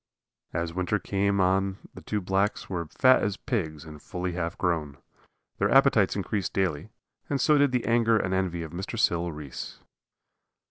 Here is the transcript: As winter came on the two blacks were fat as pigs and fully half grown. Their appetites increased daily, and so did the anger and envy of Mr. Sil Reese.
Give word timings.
As 0.51 0.73
winter 0.73 0.97
came 0.97 1.39
on 1.39 1.77
the 1.93 2.01
two 2.01 2.21
blacks 2.21 2.67
were 2.67 2.87
fat 2.87 3.21
as 3.21 3.37
pigs 3.37 3.85
and 3.85 4.01
fully 4.01 4.31
half 4.31 4.57
grown. 4.57 4.97
Their 5.59 5.69
appetites 5.69 6.15
increased 6.15 6.53
daily, 6.53 6.89
and 7.29 7.39
so 7.39 7.59
did 7.59 7.71
the 7.71 7.85
anger 7.85 8.17
and 8.17 8.33
envy 8.33 8.63
of 8.63 8.71
Mr. 8.71 8.97
Sil 8.97 9.29
Reese. 9.31 9.77